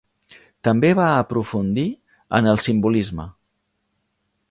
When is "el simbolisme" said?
2.55-3.31